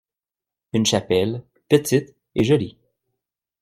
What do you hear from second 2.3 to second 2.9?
et jolie.